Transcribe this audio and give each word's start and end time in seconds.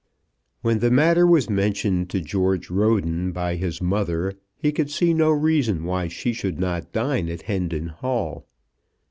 When 0.63 0.79
the 0.79 0.89
matter 0.89 1.27
was 1.27 1.47
mentioned 1.47 2.09
to 2.09 2.21
George 2.21 2.71
Roden 2.71 3.31
by 3.31 3.55
his 3.55 3.83
mother 3.83 4.33
he 4.57 4.71
could 4.71 4.89
see 4.89 5.13
no 5.13 5.29
reason 5.29 5.83
why 5.83 6.07
she 6.07 6.33
should 6.33 6.59
not 6.59 6.91
dine 6.91 7.29
at 7.29 7.43
Hendon 7.43 7.89
Hall. 7.89 8.47